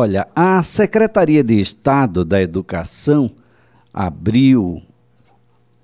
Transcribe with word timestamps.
Olha, 0.00 0.28
a 0.32 0.62
Secretaria 0.62 1.42
de 1.42 1.60
Estado 1.60 2.24
da 2.24 2.40
Educação 2.40 3.28
abriu 3.92 4.80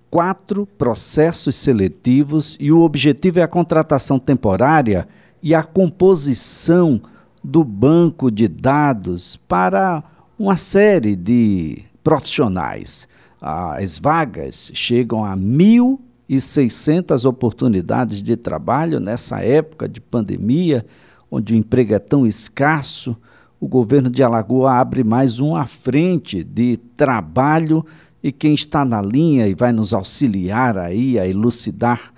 quatro 0.08 0.64
processos 0.64 1.56
seletivos 1.56 2.56
e 2.61 2.71
o 2.71 2.82
objetivo 2.82 3.40
é 3.40 3.42
a 3.42 3.48
contratação 3.48 4.21
temporária 4.21 5.08
e 5.42 5.53
a 5.53 5.64
composição 5.64 7.03
do 7.42 7.64
banco 7.64 8.30
de 8.30 8.46
dados 8.46 9.35
para 9.48 10.05
uma 10.39 10.57
série 10.57 11.17
de 11.17 11.83
profissionais. 12.05 13.09
As 13.41 13.99
vagas 13.99 14.71
chegam 14.75 15.25
a 15.25 15.37
1.600 15.37 17.29
oportunidades 17.29 18.23
de 18.23 18.37
trabalho 18.37 19.01
nessa 19.01 19.41
época 19.41 19.89
de 19.89 20.01
pandemia, 20.01 20.87
onde 21.29 21.53
o 21.53 21.57
emprego 21.57 21.95
é 21.95 21.99
tão 21.99 22.25
escasso. 22.25 23.17
O 23.65 23.67
governo 23.67 24.11
de 24.11 24.23
Alagoa 24.23 24.75
abre 24.75 25.03
mais 25.03 25.41
uma 25.41 25.64
frente 25.64 26.45
de 26.45 26.77
trabalho 26.77 27.82
e 28.22 28.31
quem 28.31 28.53
está 28.53 28.85
na 28.85 29.00
linha 29.00 29.49
e 29.49 29.55
vai 29.55 29.72
nos 29.72 29.95
auxiliar 29.95 30.77
aí 30.77 31.18
a 31.18 31.27
elucidar 31.27 32.12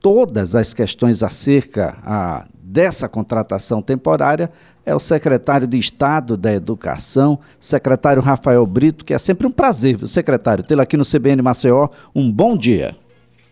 todas 0.00 0.56
as 0.56 0.72
questões 0.72 1.22
acerca 1.22 1.98
a, 2.02 2.46
dessa 2.54 3.10
contratação 3.10 3.82
temporária 3.82 4.50
é 4.86 4.94
o 4.94 4.98
secretário 4.98 5.66
de 5.66 5.76
Estado 5.76 6.34
da 6.34 6.50
Educação, 6.54 7.40
secretário 7.60 8.22
Rafael 8.22 8.64
Brito, 8.64 9.04
que 9.04 9.12
é 9.12 9.18
sempre 9.18 9.46
um 9.46 9.50
prazer, 9.50 9.98
viu, 9.98 10.08
secretário, 10.08 10.64
tê-lo 10.64 10.80
aqui 10.80 10.96
no 10.96 11.04
CBN 11.04 11.42
Maceió. 11.42 11.90
Um 12.14 12.32
bom 12.32 12.56
dia. 12.56 12.96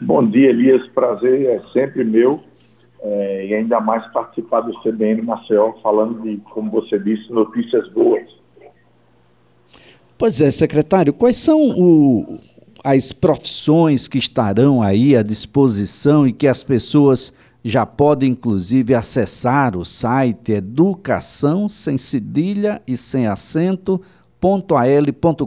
Bom 0.00 0.26
dia, 0.26 0.48
Elias. 0.48 0.88
Prazer 0.94 1.44
é 1.44 1.60
sempre 1.74 2.04
meu. 2.04 2.42
É, 3.06 3.46
e 3.46 3.54
ainda 3.54 3.80
mais 3.80 4.06
participar 4.12 4.62
do 4.62 4.72
CBN 4.80 5.20
Maceió, 5.20 5.74
falando 5.82 6.22
de, 6.22 6.38
como 6.50 6.70
você 6.70 6.98
disse, 6.98 7.30
notícias 7.30 7.86
boas. 7.90 8.26
Pois 10.16 10.40
é, 10.40 10.50
secretário, 10.50 11.12
quais 11.12 11.36
são 11.36 11.60
o, 11.60 12.38
as 12.82 13.12
profissões 13.12 14.08
que 14.08 14.16
estarão 14.16 14.82
aí 14.82 15.14
à 15.14 15.22
disposição 15.22 16.26
e 16.26 16.32
que 16.32 16.46
as 16.46 16.62
pessoas 16.62 17.36
já 17.62 17.84
podem, 17.84 18.32
inclusive, 18.32 18.94
acessar 18.94 19.76
o 19.76 19.84
site 19.84 20.52
educação 20.52 21.68
sem 21.68 21.98
cedilha 21.98 22.80
e 22.86 22.96
sem 22.96 23.26
acento, 23.26 24.00
.al.gov.br. 24.42 25.44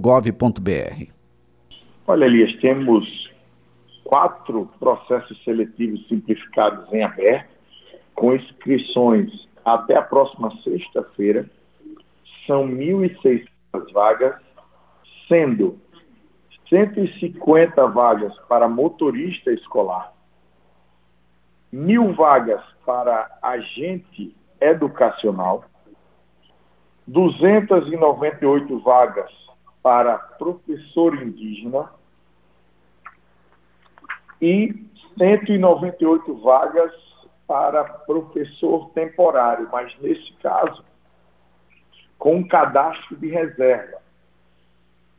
Olha, 2.07 2.25
Elias, 2.25 2.53
temos 2.59 3.29
quatro 4.07 4.71
processos 4.79 5.43
seletivos 5.43 6.07
simplificados 6.07 6.91
em 6.93 7.03
aberto, 7.03 7.49
com 8.15 8.33
inscrições 8.33 9.29
até 9.65 9.97
a 9.97 10.01
próxima 10.01 10.49
sexta-feira. 10.63 11.45
São 12.45 12.65
1.600 12.65 13.91
vagas, 13.91 14.41
sendo 15.27 15.77
150 16.69 17.85
vagas 17.87 18.33
para 18.47 18.69
motorista 18.69 19.51
escolar, 19.51 20.13
mil 21.69 22.13
vagas 22.13 22.63
para 22.85 23.37
agente 23.41 24.33
educacional, 24.61 25.65
298 27.07 28.79
vagas 28.79 29.31
para 29.83 30.17
professor 30.17 31.13
indígena 31.21 31.89
e 34.41 34.73
198 35.17 36.35
vagas 36.41 36.91
para 37.47 37.83
professor 37.83 38.89
temporário, 38.89 39.69
mas 39.71 39.93
nesse 39.99 40.33
caso 40.41 40.83
com 42.17 42.37
um 42.37 42.47
cadastro 42.47 43.15
de 43.17 43.27
reserva. 43.27 43.97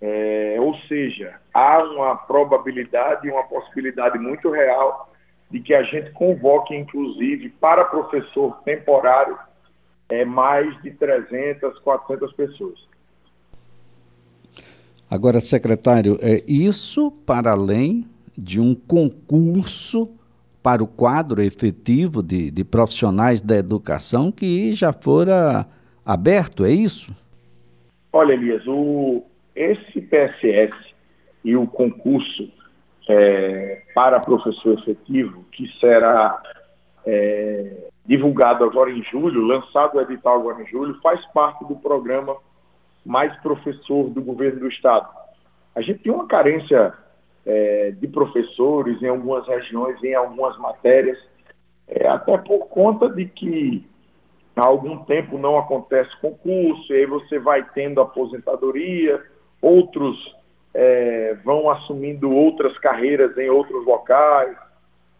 É, 0.00 0.56
ou 0.60 0.76
seja, 0.86 1.40
há 1.52 1.78
uma 1.82 2.16
probabilidade, 2.16 3.30
uma 3.30 3.44
possibilidade 3.44 4.18
muito 4.18 4.50
real 4.50 5.12
de 5.50 5.60
que 5.60 5.74
a 5.74 5.82
gente 5.82 6.10
convoque, 6.12 6.76
inclusive, 6.76 7.48
para 7.48 7.84
professor 7.84 8.60
temporário, 8.62 9.38
é, 10.08 10.24
mais 10.24 10.80
de 10.82 10.90
300, 10.92 11.78
400 11.80 12.32
pessoas. 12.34 12.88
Agora, 15.10 15.40
secretário, 15.40 16.18
é 16.20 16.44
isso 16.46 17.10
para 17.24 17.52
além 17.52 18.06
de 18.38 18.60
um 18.60 18.72
concurso 18.72 20.08
para 20.62 20.82
o 20.82 20.86
quadro 20.86 21.42
efetivo 21.42 22.22
de, 22.22 22.52
de 22.52 22.64
profissionais 22.64 23.40
da 23.40 23.56
educação 23.56 24.30
que 24.30 24.72
já 24.72 24.92
fora 24.92 25.66
aberto, 26.06 26.64
é 26.64 26.70
isso? 26.70 27.12
Olha, 28.12 28.34
Elias, 28.34 28.62
o, 28.66 29.24
esse 29.56 30.00
PSS 30.00 30.72
e 31.44 31.56
o 31.56 31.66
concurso 31.66 32.48
é, 33.08 33.82
para 33.92 34.20
professor 34.20 34.78
efetivo, 34.78 35.44
que 35.50 35.66
será 35.80 36.40
é, 37.04 37.88
divulgado 38.06 38.62
agora 38.62 38.90
em 38.90 39.02
julho, 39.02 39.42
lançado 39.42 39.96
o 39.96 40.00
edital 40.00 40.36
agora 40.38 40.62
em 40.62 40.66
julho, 40.66 40.98
faz 41.02 41.20
parte 41.32 41.64
do 41.64 41.74
programa 41.74 42.36
Mais 43.04 43.34
Professor 43.40 44.10
do 44.10 44.22
Governo 44.22 44.60
do 44.60 44.68
Estado. 44.68 45.08
A 45.74 45.80
gente 45.80 46.00
tem 46.00 46.12
uma 46.12 46.26
carência 46.26 46.94
é, 47.46 47.92
de 47.92 48.06
professores 48.08 49.00
em 49.02 49.08
algumas 49.08 49.46
regiões, 49.46 50.02
em 50.02 50.14
algumas 50.14 50.56
matérias, 50.58 51.18
é, 51.86 52.06
até 52.06 52.36
por 52.38 52.68
conta 52.68 53.08
de 53.08 53.26
que 53.26 53.86
há 54.54 54.66
algum 54.66 54.98
tempo 55.04 55.38
não 55.38 55.58
acontece 55.58 56.10
concurso, 56.20 56.92
e 56.92 56.96
aí 56.96 57.06
você 57.06 57.38
vai 57.38 57.64
tendo 57.70 58.00
aposentadoria, 58.00 59.22
outros 59.62 60.36
é, 60.74 61.34
vão 61.44 61.70
assumindo 61.70 62.30
outras 62.30 62.76
carreiras 62.78 63.36
em 63.38 63.48
outros 63.48 63.84
locais, 63.86 64.56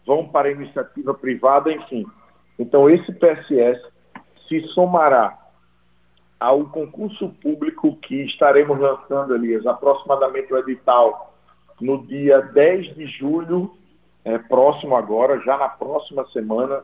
vão 0.05 0.27
para 0.27 0.51
iniciativa 0.51 1.13
privada, 1.13 1.71
enfim. 1.71 2.05
Então, 2.57 2.89
esse 2.89 3.11
PSS 3.13 3.81
se 4.47 4.61
somará 4.69 5.37
ao 6.39 6.65
concurso 6.65 7.29
público 7.41 7.95
que 7.97 8.23
estaremos 8.23 8.79
lançando, 8.79 9.35
Elias, 9.35 9.65
aproximadamente 9.65 10.53
o 10.53 10.57
edital 10.57 11.28
no 11.81 12.05
dia 12.05 12.41
10 12.41 12.95
de 12.95 13.07
julho, 13.07 13.71
é, 14.23 14.37
próximo 14.37 14.95
agora, 14.95 15.39
já 15.41 15.57
na 15.57 15.69
próxima 15.69 16.25
semana. 16.27 16.83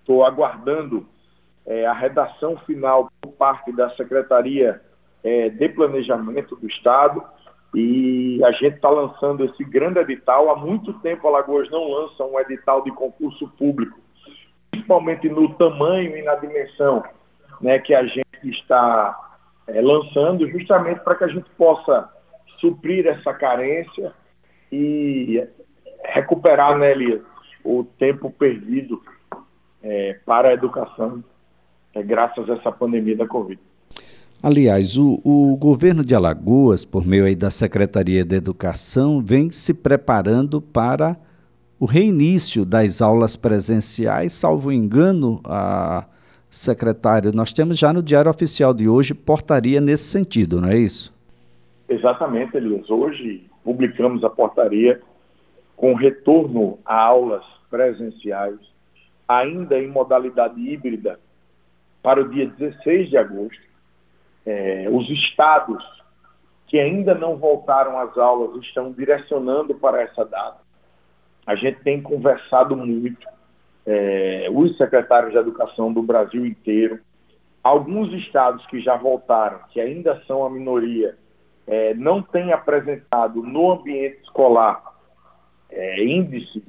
Estou 0.00 0.24
aguardando 0.24 1.06
é, 1.66 1.86
a 1.86 1.92
redação 1.92 2.56
final 2.58 3.10
por 3.20 3.32
parte 3.32 3.72
da 3.72 3.90
Secretaria 3.96 4.80
é, 5.24 5.48
de 5.48 5.68
planejamento 5.70 6.54
do 6.56 6.66
Estado 6.68 7.22
e 7.74 8.40
a 8.44 8.52
gente 8.52 8.76
está 8.76 8.88
lançando 8.88 9.44
esse 9.44 9.64
grande 9.64 9.98
edital. 9.98 10.50
Há 10.50 10.56
muito 10.56 10.92
tempo 11.00 11.26
Alagoas 11.26 11.68
não 11.70 11.90
lança 11.90 12.24
um 12.24 12.38
edital 12.38 12.82
de 12.84 12.90
concurso 12.92 13.48
público, 13.58 13.98
principalmente 14.70 15.28
no 15.28 15.52
tamanho 15.54 16.16
e 16.16 16.22
na 16.22 16.36
dimensão 16.36 17.02
né, 17.60 17.78
que 17.78 17.94
a 17.94 18.04
gente 18.04 18.24
está 18.44 19.18
é, 19.66 19.80
lançando, 19.80 20.48
justamente 20.48 21.00
para 21.00 21.16
que 21.16 21.24
a 21.24 21.28
gente 21.28 21.50
possa 21.58 22.08
suprir 22.60 23.06
essa 23.06 23.32
carência 23.32 24.12
e 24.70 25.42
recuperar, 26.04 26.78
né, 26.78 26.92
Elias, 26.92 27.22
o 27.64 27.84
tempo 27.98 28.30
perdido 28.30 29.02
é, 29.82 30.18
para 30.24 30.48
a 30.48 30.54
educação, 30.54 31.22
é, 31.94 32.02
graças 32.02 32.48
a 32.48 32.54
essa 32.54 32.72
pandemia 32.72 33.16
da 33.16 33.26
Covid. 33.26 33.60
Aliás, 34.42 34.96
o, 34.96 35.20
o, 35.24 35.56
governo 35.56 36.04
de 36.04 36.14
Alagoas, 36.14 36.84
por 36.84 37.06
meio 37.06 37.24
aí 37.24 37.34
da 37.34 37.50
Secretaria 37.50 38.24
de 38.24 38.36
Educação, 38.36 39.20
vem 39.20 39.50
se 39.50 39.72
preparando 39.72 40.60
para 40.60 41.16
o 41.80 41.86
reinício 41.86 42.64
das 42.64 43.00
aulas 43.02 43.34
presenciais, 43.34 44.34
salvo 44.34 44.70
engano, 44.70 45.40
a 45.44 46.06
secretário, 46.48 47.32
nós 47.32 47.52
temos 47.52 47.78
já 47.78 47.92
no 47.92 48.02
Diário 48.02 48.30
Oficial 48.30 48.72
de 48.72 48.88
hoje 48.88 49.14
portaria 49.14 49.80
nesse 49.80 50.04
sentido, 50.04 50.60
não 50.60 50.68
é 50.68 50.78
isso? 50.78 51.15
Exatamente, 51.88 52.56
Elias. 52.56 52.88
Hoje 52.90 53.48
publicamos 53.62 54.24
a 54.24 54.30
portaria 54.30 55.00
com 55.76 55.94
retorno 55.94 56.78
a 56.84 56.98
aulas 56.98 57.44
presenciais, 57.70 58.58
ainda 59.28 59.78
em 59.78 59.88
modalidade 59.88 60.60
híbrida, 60.60 61.20
para 62.02 62.20
o 62.20 62.28
dia 62.28 62.46
16 62.46 63.10
de 63.10 63.16
agosto 63.16 63.66
é, 64.46 64.86
os 64.90 65.10
estados 65.10 65.84
que 66.68 66.78
ainda 66.78 67.14
não 67.14 67.36
voltaram 67.36 67.98
às 67.98 68.16
aulas 68.16 68.62
estão 68.64 68.92
direcionando 68.92 69.74
para 69.74 70.02
essa 70.02 70.24
data. 70.24 70.58
A 71.44 71.54
gente 71.54 71.80
tem 71.82 72.00
conversado 72.00 72.76
muito, 72.76 73.26
é, 73.84 74.48
os 74.50 74.76
secretários 74.76 75.32
de 75.32 75.38
educação 75.38 75.92
do 75.92 76.02
Brasil 76.02 76.46
inteiro, 76.46 77.00
alguns 77.62 78.12
estados 78.14 78.64
que 78.66 78.80
já 78.80 78.96
voltaram, 78.96 79.60
que 79.70 79.80
ainda 79.80 80.20
são 80.26 80.44
a 80.44 80.50
minoria, 80.50 81.16
é, 81.66 81.94
não 81.94 82.22
têm 82.22 82.52
apresentado 82.52 83.42
no 83.42 83.72
ambiente 83.72 84.20
escolar 84.22 84.82
é, 85.70 86.04
índices 86.04 86.62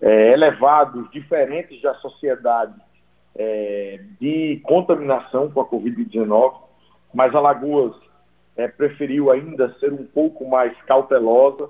é, 0.00 0.32
elevados, 0.32 1.10
diferentes 1.10 1.80
da 1.82 1.94
sociedade, 1.96 2.74
é, 3.36 4.00
de 4.20 4.60
contaminação 4.64 5.50
com 5.50 5.60
a 5.60 5.66
Covid-19. 5.66 6.54
mas 7.12 7.34
Alagoas 7.34 7.94
é, 8.56 8.68
preferiu 8.68 9.30
ainda 9.30 9.74
ser 9.78 9.92
um 9.92 10.06
pouco 10.06 10.48
mais 10.48 10.76
cautelosa 10.82 11.68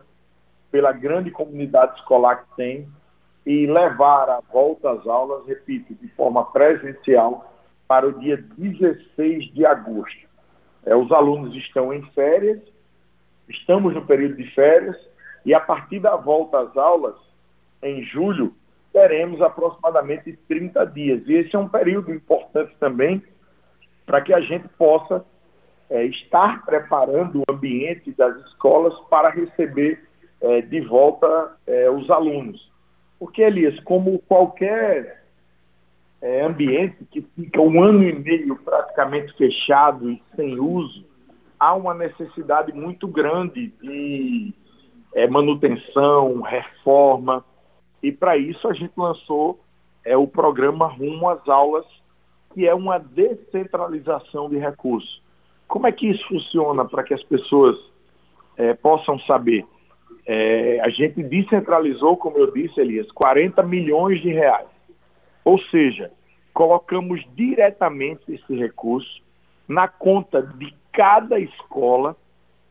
pela 0.71 0.93
grande 0.93 1.31
comunidade 1.31 1.99
escolar 1.99 2.45
que 2.45 2.57
tem 2.57 2.89
e 3.47 3.67
levar 3.67 4.29
a 4.29 4.41
volta 4.53 4.91
às 4.91 5.07
aulas, 5.07 5.47
repito, 5.47 5.95
de 5.95 6.09
forma 6.09 6.45
presencial 6.47 7.53
para 7.87 8.07
o 8.07 8.19
dia 8.19 8.37
16 8.57 9.53
de 9.53 9.67
agosto. 9.67 10.27
É, 10.87 10.95
os 10.95 11.11
alunos 11.13 11.55
estão 11.57 11.93
em 11.93 12.03
férias, 12.13 12.61
estamos 13.49 13.95
no 13.95 14.07
período 14.07 14.37
de 14.37 14.51
férias, 14.55 14.97
e 15.45 15.55
a 15.55 15.61
partir 15.61 16.01
da 16.01 16.17
volta 16.17 16.61
às 16.61 16.77
aulas, 16.77 17.17
em 17.83 18.03
julho, 18.03 18.55
teremos 18.93 19.43
aproximadamente 19.43 20.39
30 20.49 20.85
dias. 20.87 21.23
E 21.27 21.35
esse 21.35 21.55
é 21.55 21.59
um 21.59 21.69
período 21.69 22.13
importante 22.13 22.75
também 22.79 23.23
para 24.07 24.21
que 24.21 24.33
a 24.33 24.41
gente 24.41 24.69
possa 24.79 25.25
é, 25.91 26.05
estar 26.05 26.65
preparando 26.65 27.41
o 27.41 27.53
ambiente 27.53 28.13
das 28.13 28.37
escolas 28.47 28.95
para 29.11 29.31
receber 29.31 30.03
é, 30.41 30.61
de 30.63 30.81
volta 30.83 31.57
é, 31.67 31.91
os 31.91 32.09
alunos. 32.11 32.73
Porque, 33.19 33.43
Elias, 33.43 33.79
como 33.81 34.19
qualquer 34.21 35.24
é, 36.25 36.41
ambiente 36.41 37.05
que 37.11 37.21
fica 37.37 37.61
um 37.61 37.83
ano 37.83 38.03
e 38.03 38.19
meio 38.19 38.57
praticamente 38.57 39.37
fechado 39.37 40.11
e 40.11 40.23
sem 40.35 40.59
uso, 40.59 41.05
há 41.61 41.75
uma 41.75 41.93
necessidade 41.93 42.73
muito 42.73 43.07
grande 43.07 43.67
de 43.83 44.55
é, 45.15 45.29
manutenção, 45.29 46.41
reforma, 46.41 47.45
e 48.03 48.11
para 48.11 48.39
isso 48.39 48.67
a 48.67 48.73
gente 48.73 48.95
lançou 48.97 49.61
é, 50.03 50.17
o 50.17 50.27
programa 50.27 50.87
Rumo 50.87 51.29
às 51.29 51.47
Aulas, 51.47 51.85
que 52.55 52.67
é 52.67 52.75
uma 52.75 52.99
descentralização 52.99 54.49
de 54.49 54.57
recursos. 54.57 55.23
Como 55.69 55.87
é 55.87 55.93
que 55.93 56.09
isso 56.09 56.27
funciona 56.27 56.87
para 56.87 57.03
que 57.03 57.13
as 57.13 57.23
pessoas 57.23 57.77
é, 58.57 58.73
possam 58.73 59.19
saber? 59.21 59.67
É, 60.27 60.81
a 60.81 60.89
gente 60.89 61.23
descentralizou, 61.23 62.17
como 62.17 62.39
eu 62.39 62.51
disse, 62.51 62.81
Elias, 62.81 63.13
40 63.13 63.63
milhões 63.63 64.23
de 64.23 64.31
reais. 64.33 64.74
Ou 65.45 65.59
seja, 65.71 66.11
colocamos 66.53 67.21
diretamente 67.35 68.33
esse 68.33 68.57
recurso 68.57 69.23
na 69.69 69.89
conta 69.89 70.43
de 70.43 70.75
cada 70.93 71.39
escola, 71.39 72.17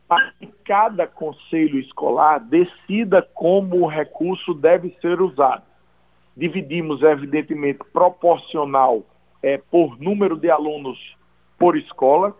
para 0.08 0.32
que 0.32 0.46
cada 0.64 1.06
conselho 1.06 1.78
escolar 1.78 2.38
decida 2.40 3.22
como 3.34 3.82
o 3.82 3.86
recurso 3.86 4.52
deve 4.52 4.96
ser 5.00 5.20
usado. 5.20 5.62
Dividimos, 6.36 7.02
evidentemente, 7.02 7.80
proporcional 7.92 9.02
é, 9.42 9.58
por 9.58 10.00
número 10.00 10.36
de 10.36 10.50
alunos 10.50 10.98
por 11.58 11.76
escola. 11.76 12.34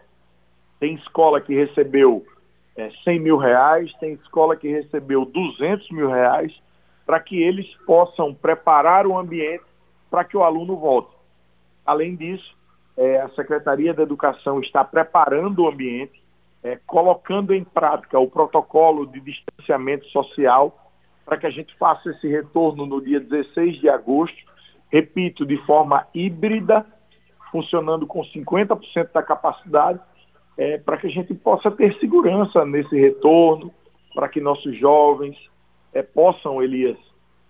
Tem 0.81 0.95
escola 0.95 1.41
que 1.41 1.55
recebeu 1.55 2.25
é, 2.77 2.91
100 3.05 3.21
mil 3.21 3.37
reais, 3.37 3.93
tem 4.01 4.15
escola 4.15 4.57
que 4.57 4.69
recebeu 4.69 5.25
200 5.25 5.91
mil 5.91 6.11
reais, 6.11 6.53
para 7.07 7.21
que 7.21 7.41
eles 7.43 7.67
possam 7.87 8.35
preparar 8.35 9.07
o 9.07 9.17
ambiente 9.17 9.65
para 10.15 10.23
que 10.23 10.37
o 10.37 10.45
aluno 10.45 10.77
volte. 10.77 11.11
Além 11.85 12.15
disso, 12.15 12.57
é, 12.97 13.21
a 13.21 13.29
Secretaria 13.31 13.93
da 13.93 14.05
Educação 14.05 14.61
está 14.61 14.85
preparando 14.85 15.65
o 15.65 15.69
ambiente, 15.69 16.23
é, 16.63 16.79
colocando 16.87 17.53
em 17.53 17.65
prática 17.65 18.17
o 18.21 18.31
protocolo 18.31 19.09
de 19.09 19.19
distanciamento 19.19 20.07
social 20.11 20.93
para 21.25 21.37
que 21.37 21.49
a 21.49 21.51
gente 21.51 21.77
faça 21.77 22.11
esse 22.11 22.29
retorno 22.29 22.87
no 22.87 23.03
dia 23.03 23.19
16 23.19 23.81
de 23.81 23.89
agosto, 23.89 24.39
repito, 24.89 25.45
de 25.45 25.57
forma 25.67 26.07
híbrida, 26.15 26.87
funcionando 27.51 28.07
com 28.07 28.21
50% 28.23 29.11
da 29.13 29.21
capacidade, 29.21 29.99
é, 30.57 30.79
para 30.79 30.97
que 30.97 31.09
a 31.09 31.11
gente 31.11 31.35
possa 31.35 31.73
ter 31.73 31.93
segurança 31.99 32.65
nesse 32.65 32.97
retorno, 32.97 33.75
para 34.15 34.29
que 34.29 34.41
nossos 34.41 34.79
jovens 34.79 35.37
é, 35.93 36.05
possam, 36.05 36.63
Elias, 36.63 36.99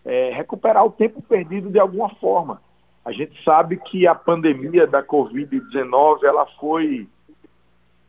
é, 0.05 0.31
recuperar 0.31 0.85
o 0.85 0.91
tempo 0.91 1.23
perdido 1.23 1.71
de 1.71 1.79
alguma 1.79 2.11
forma. 2.17 2.61
A 3.05 3.13
gente 3.13 3.43
sabe 3.45 3.77
que 3.77 4.07
a 4.07 4.15
pandemia 4.15 4.87
da 4.87 5.03
Covid-19 5.03 6.25
ela 6.25 6.47
foi 6.59 7.07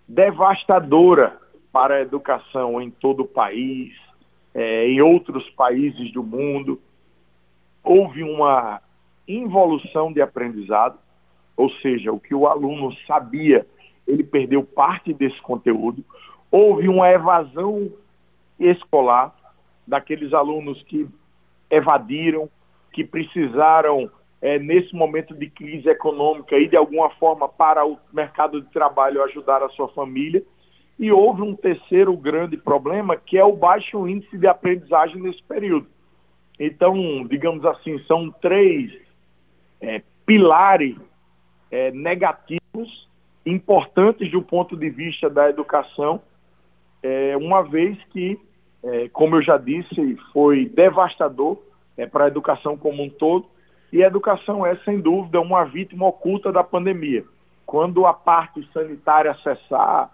devastadora 0.07 1.37
para 1.71 1.95
a 1.95 2.01
educação 2.01 2.81
em 2.81 2.89
todo 2.89 3.23
o 3.23 3.27
país, 3.27 3.93
é, 4.53 4.87
em 4.87 5.01
outros 5.01 5.49
países 5.51 6.11
do 6.13 6.23
mundo. 6.23 6.79
Houve 7.83 8.23
uma 8.23 8.81
involução 9.27 10.13
de 10.13 10.21
aprendizado, 10.21 10.97
ou 11.57 11.69
seja, 11.81 12.11
o 12.11 12.19
que 12.19 12.33
o 12.33 12.47
aluno 12.47 12.95
sabia, 13.05 13.65
ele 14.07 14.23
perdeu 14.23 14.63
parte 14.63 15.13
desse 15.13 15.41
conteúdo. 15.41 16.03
Houve 16.51 16.87
uma 16.87 17.09
evasão 17.09 17.91
escolar 18.59 19.35
daqueles 19.85 20.33
alunos 20.33 20.81
que 20.83 21.07
evadiram, 21.69 22.49
que 22.91 23.03
precisaram 23.03 24.09
é, 24.41 24.59
nesse 24.59 24.93
momento 24.95 25.33
de 25.33 25.49
crise 25.49 25.89
econômica 25.89 26.57
e 26.57 26.67
de 26.67 26.77
alguma 26.77 27.09
forma 27.11 27.47
para 27.47 27.85
o 27.85 27.97
mercado 28.13 28.61
de 28.61 28.69
trabalho 28.71 29.23
ajudar 29.23 29.63
a 29.63 29.69
sua 29.69 29.87
família. 29.89 30.43
E 30.97 31.11
houve 31.11 31.41
um 31.41 31.55
terceiro 31.55 32.15
grande 32.15 32.55
problema, 32.55 33.17
que 33.17 33.37
é 33.37 33.43
o 33.43 33.55
baixo 33.55 34.07
índice 34.07 34.37
de 34.37 34.47
aprendizagem 34.47 35.21
nesse 35.21 35.43
período. 35.43 35.87
Então, 36.59 37.25
digamos 37.27 37.65
assim, 37.65 37.99
são 38.07 38.31
três 38.31 38.93
é, 39.81 40.01
pilares 40.25 40.95
é, 41.69 41.91
negativos, 41.91 43.09
importantes 43.45 44.31
do 44.31 44.41
ponto 44.41 44.75
de 44.75 44.89
vista 44.89 45.29
da 45.29 45.49
educação, 45.49 46.21
é, 47.03 47.37
uma 47.37 47.61
vez 47.61 47.97
que, 48.11 48.39
é, 48.85 49.09
como 49.09 49.35
eu 49.35 49.41
já 49.41 49.57
disse, 49.57 50.15
foi 50.31 50.65
devastador 50.67 51.57
é, 51.97 52.05
para 52.05 52.25
a 52.25 52.27
educação 52.27 52.77
como 52.77 53.03
um 53.03 53.09
todo, 53.09 53.47
e 53.91 54.03
a 54.03 54.07
educação 54.07 54.65
é, 54.65 54.75
sem 54.77 54.99
dúvida, 54.99 55.41
uma 55.41 55.63
vítima 55.63 56.07
oculta 56.07 56.51
da 56.51 56.63
pandemia. 56.63 57.23
Quando 57.65 58.05
a 58.05 58.13
parte 58.13 58.67
sanitária 58.71 59.35
cessar, 59.41 60.11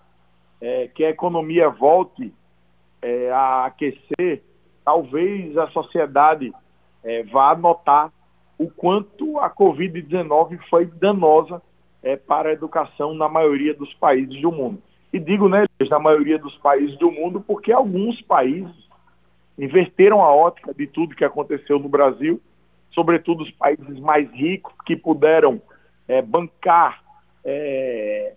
é, 0.61 0.87
que 0.87 1.03
a 1.03 1.09
economia 1.09 1.69
volte 1.69 2.33
é, 3.01 3.31
a 3.31 3.65
aquecer, 3.65 4.41
talvez 4.85 5.57
a 5.57 5.67
sociedade 5.67 6.53
é, 7.03 7.23
vá 7.23 7.55
notar 7.55 8.11
o 8.57 8.69
quanto 8.69 9.39
a 9.39 9.49
Covid-19 9.49 10.59
foi 10.69 10.85
danosa 10.85 11.61
é, 12.03 12.15
para 12.15 12.49
a 12.49 12.53
educação 12.53 13.13
na 13.13 13.27
maioria 13.27 13.73
dos 13.73 13.93
países 13.95 14.39
do 14.41 14.51
mundo. 14.51 14.81
E 15.11 15.19
digo, 15.19 15.49
né, 15.49 15.65
na 15.89 15.99
maioria 15.99 16.39
dos 16.39 16.55
países 16.57 16.97
do 16.97 17.11
mundo, 17.11 17.41
porque 17.41 17.71
alguns 17.71 18.21
países 18.21 18.73
inverteram 19.57 20.21
a 20.21 20.33
ótica 20.33 20.73
de 20.73 20.87
tudo 20.87 21.15
que 21.15 21.25
aconteceu 21.25 21.77
no 21.77 21.89
Brasil 21.89 22.41
sobretudo 22.93 23.43
os 23.43 23.51
países 23.51 23.99
mais 23.99 24.29
ricos, 24.31 24.73
que 24.85 24.95
puderam 24.95 25.61
é, 26.07 26.21
bancar 26.21 27.01
é, 27.43 28.33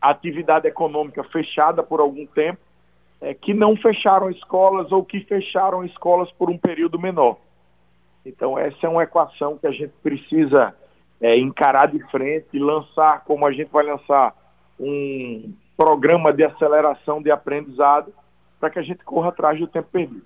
atividade 0.00 0.66
econômica 0.66 1.22
fechada 1.24 1.82
por 1.82 2.00
algum 2.00 2.26
tempo, 2.26 2.58
é, 3.20 3.32
que 3.34 3.54
não 3.54 3.76
fecharam 3.76 4.30
escolas 4.30 4.90
ou 4.90 5.04
que 5.04 5.20
fecharam 5.20 5.84
escolas 5.84 6.30
por 6.32 6.50
um 6.50 6.58
período 6.58 6.98
menor. 6.98 7.38
Então, 8.26 8.58
essa 8.58 8.86
é 8.86 8.88
uma 8.88 9.04
equação 9.04 9.56
que 9.56 9.66
a 9.66 9.70
gente 9.70 9.92
precisa 10.02 10.74
é, 11.20 11.36
encarar 11.38 11.86
de 11.86 11.98
frente 12.10 12.46
e 12.52 12.58
lançar, 12.58 13.24
como 13.24 13.46
a 13.46 13.52
gente 13.52 13.70
vai 13.70 13.84
lançar 13.84 14.34
um 14.78 15.52
programa 15.82 16.32
de 16.32 16.44
aceleração 16.44 17.20
de 17.20 17.28
aprendizado, 17.28 18.12
para 18.60 18.70
que 18.70 18.78
a 18.78 18.82
gente 18.82 19.04
corra 19.04 19.30
atrás 19.30 19.58
do 19.58 19.66
tempo 19.66 19.88
perdido. 19.90 20.22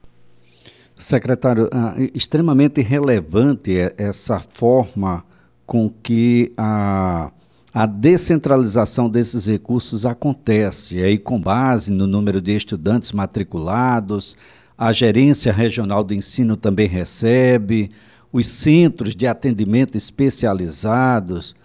Secretário, 0.94 1.70
ah, 1.72 1.94
extremamente 2.14 2.82
relevante 2.82 3.78
é 3.78 3.94
essa 3.96 4.38
forma 4.38 5.24
com 5.64 5.88
que 5.88 6.52
a, 6.58 7.32
a 7.72 7.86
descentralização 7.86 9.08
desses 9.08 9.46
recursos 9.46 10.04
acontece, 10.04 11.02
aí 11.02 11.16
com 11.16 11.40
base 11.40 11.90
no 11.90 12.06
número 12.06 12.40
de 12.40 12.54
estudantes 12.54 13.12
matriculados, 13.12 14.36
a 14.76 14.92
gerência 14.92 15.52
regional 15.52 16.04
do 16.04 16.12
ensino 16.12 16.54
também 16.54 16.86
recebe, 16.86 17.90
os 18.30 18.46
centros 18.46 19.16
de 19.16 19.26
atendimento 19.26 19.96
especializados, 19.96 21.56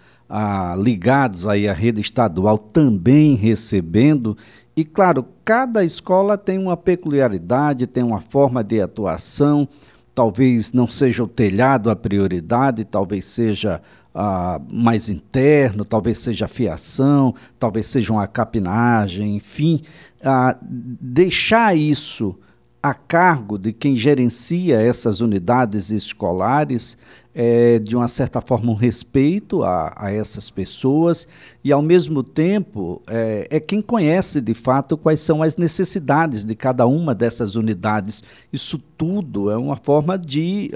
ligados 0.78 1.46
aí 1.46 1.68
à 1.68 1.72
rede 1.72 2.00
estadual 2.00 2.56
também 2.56 3.34
recebendo, 3.34 4.36
e 4.74 4.84
claro, 4.84 5.26
cada 5.44 5.84
escola 5.84 6.38
tem 6.38 6.58
uma 6.58 6.76
peculiaridade, 6.76 7.86
tem 7.86 8.02
uma 8.02 8.20
forma 8.20 8.64
de 8.64 8.80
atuação. 8.80 9.68
Talvez 10.14 10.72
não 10.72 10.88
seja 10.88 11.22
o 11.22 11.28
telhado 11.28 11.90
a 11.90 11.96
prioridade, 11.96 12.84
talvez 12.84 13.26
seja 13.26 13.82
ah, 14.14 14.60
mais 14.70 15.08
interno, 15.08 15.84
talvez 15.84 16.18
seja 16.18 16.48
fiação, 16.48 17.34
talvez 17.58 17.86
seja 17.86 18.12
uma 18.12 18.26
capinagem, 18.26 19.36
enfim, 19.36 19.80
ah, 20.24 20.56
deixar 20.62 21.76
isso 21.76 22.38
a 22.82 22.94
cargo 22.94 23.58
de 23.58 23.72
quem 23.72 23.94
gerencia 23.94 24.80
essas 24.80 25.20
unidades 25.20 25.90
escolares 25.90 26.96
é, 27.34 27.78
de 27.78 27.96
uma 27.96 28.08
certa 28.08 28.40
forma, 28.40 28.70
um 28.70 28.74
respeito 28.74 29.62
a, 29.62 29.94
a 29.96 30.12
essas 30.12 30.50
pessoas 30.50 31.26
e, 31.64 31.72
ao 31.72 31.80
mesmo 31.80 32.22
tempo, 32.22 33.00
é, 33.08 33.48
é, 33.50 33.60
quem 33.60 33.80
conhece 33.80 34.40
de 34.40 34.54
fato 34.54 34.96
quais 34.96 35.20
são 35.20 35.42
as 35.42 35.56
necessidades 35.56 36.44
de 36.44 36.54
cada 36.54 36.86
uma 36.86 37.14
dessas 37.14 37.54
unidades. 37.54 38.22
Isso 38.52 38.78
tudo 38.98 39.50
é 39.50 39.56
uma 39.56 39.76
forma 39.76 40.18
de, 40.18 40.70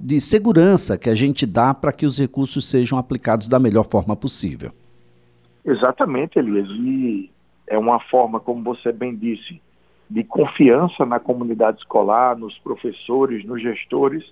de 0.00 0.20
segurança 0.20 0.98
que 0.98 1.08
a 1.08 1.14
gente 1.14 1.46
dá 1.46 1.72
para 1.72 1.92
que 1.92 2.04
os 2.04 2.18
recursos 2.18 2.68
sejam 2.68 2.98
aplicados 2.98 3.48
da 3.48 3.58
melhor 3.58 3.84
forma 3.84 4.14
possível. 4.14 4.70
Exatamente, 5.64 6.38
Elias. 6.38 6.68
E 6.70 7.30
é 7.66 7.78
uma 7.78 8.00
forma, 8.00 8.40
como 8.40 8.62
você 8.62 8.92
bem 8.92 9.14
disse, 9.14 9.60
de 10.08 10.24
confiança 10.24 11.04
na 11.04 11.20
comunidade 11.20 11.78
escolar, 11.78 12.36
nos 12.36 12.56
professores, 12.58 13.44
nos 13.44 13.60
gestores 13.60 14.24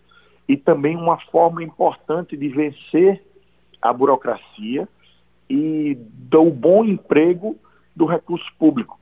e 0.48 0.56
também 0.56 0.96
uma 0.96 1.18
forma 1.30 1.62
importante 1.62 2.36
de 2.36 2.48
vencer 2.48 3.22
a 3.80 3.92
burocracia 3.92 4.88
e 5.48 5.96
do 5.98 6.50
bom 6.50 6.84
emprego 6.84 7.56
do 7.94 8.04
recurso 8.04 8.46
público. 8.58 8.98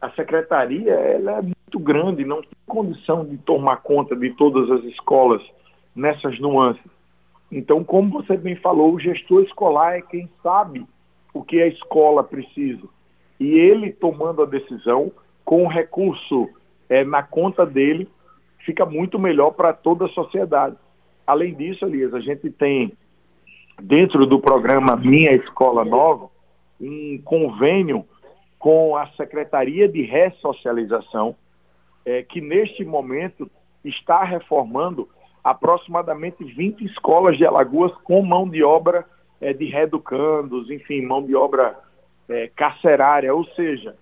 A 0.00 0.10
secretaria 0.10 0.92
ela 0.92 1.38
é 1.38 1.42
muito 1.42 1.78
grande, 1.78 2.24
não 2.24 2.42
tem 2.42 2.50
condição 2.66 3.24
de 3.24 3.38
tomar 3.38 3.78
conta 3.78 4.14
de 4.14 4.30
todas 4.30 4.70
as 4.70 4.84
escolas 4.84 5.42
nessas 5.94 6.38
nuances. 6.38 6.84
Então, 7.50 7.84
como 7.84 8.10
você 8.10 8.36
bem 8.36 8.56
falou, 8.56 8.92
o 8.92 9.00
gestor 9.00 9.42
escolar 9.42 9.96
é 9.96 10.02
quem 10.02 10.28
sabe 10.42 10.84
o 11.32 11.42
que 11.42 11.60
a 11.60 11.66
escola 11.66 12.22
precisa. 12.22 12.82
E 13.38 13.46
ele 13.46 13.92
tomando 13.92 14.42
a 14.42 14.46
decisão, 14.46 15.12
com 15.44 15.64
o 15.64 15.68
recurso 15.68 16.48
é, 16.88 17.04
na 17.04 17.22
conta 17.22 17.64
dele, 17.64 18.08
fica 18.58 18.84
muito 18.84 19.18
melhor 19.18 19.52
para 19.52 19.72
toda 19.72 20.06
a 20.06 20.10
sociedade. 20.10 20.76
Além 21.26 21.54
disso, 21.54 21.84
Elias, 21.86 22.12
a 22.12 22.20
gente 22.20 22.50
tem, 22.50 22.92
dentro 23.82 24.26
do 24.26 24.38
programa 24.38 24.94
Minha 24.96 25.32
Escola 25.32 25.84
Nova, 25.84 26.28
um 26.80 27.20
convênio 27.24 28.04
com 28.58 28.96
a 28.96 29.06
Secretaria 29.12 29.88
de 29.88 30.02
Ressocialização, 30.02 31.34
é, 32.04 32.22
que 32.22 32.40
neste 32.40 32.84
momento 32.84 33.50
está 33.84 34.22
reformando 34.24 35.08
aproximadamente 35.42 36.44
20 36.44 36.84
escolas 36.84 37.36
de 37.36 37.46
Alagoas 37.46 37.92
com 38.04 38.22
mão 38.22 38.48
de 38.48 38.62
obra 38.62 39.06
é, 39.40 39.52
de 39.52 39.66
reeducandos, 39.66 40.70
enfim, 40.70 41.02
mão 41.02 41.22
de 41.22 41.34
obra 41.34 41.78
é, 42.28 42.48
carcerária, 42.54 43.34
ou 43.34 43.44
seja, 43.48 43.96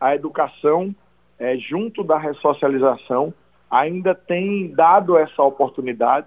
a 0.00 0.14
educação, 0.14 0.94
é, 1.38 1.56
junto 1.56 2.02
da 2.02 2.18
ressocialização, 2.18 3.32
ainda 3.70 4.14
tem 4.14 4.72
dado 4.72 5.16
essa 5.16 5.42
oportunidade 5.42 6.26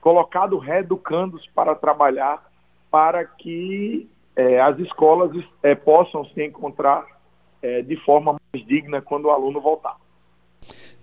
colocado 0.00 0.58
reeducandos 0.58 1.46
para 1.54 1.74
trabalhar 1.74 2.50
para 2.90 3.24
que 3.24 4.08
é, 4.34 4.60
as 4.60 4.78
escolas 4.78 5.30
é, 5.62 5.74
possam 5.74 6.24
se 6.26 6.44
encontrar 6.44 7.06
é, 7.62 7.82
de 7.82 7.96
forma 8.04 8.36
mais 8.52 8.66
digna 8.66 9.00
quando 9.00 9.26
o 9.26 9.30
aluno 9.30 9.60
voltar. 9.60 9.96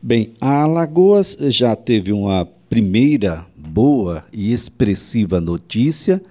Bem, 0.01 0.33
a 0.39 0.63
Alagoas 0.63 1.37
já 1.39 1.75
teve 1.75 2.11
uma 2.11 2.47
primeira 2.69 3.45
boa 3.55 4.25
e 4.31 4.53
expressiva 4.53 5.39
notícia. 5.39 6.21